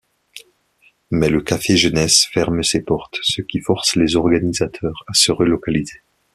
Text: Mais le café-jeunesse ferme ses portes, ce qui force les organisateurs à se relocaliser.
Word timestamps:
Mais 1.11 1.29
le 1.29 1.41
café-jeunesse 1.43 2.25
ferme 2.33 2.63
ses 2.63 2.81
portes, 2.81 3.19
ce 3.21 3.43
qui 3.43 3.59
force 3.59 3.95
les 3.95 4.15
organisateurs 4.15 5.03
à 5.07 5.13
se 5.13 5.31
relocaliser. 5.31 6.01